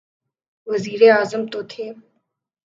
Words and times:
وزیراعظم 0.67 1.41
تو 1.51 1.59
تھے۔ 1.69 1.85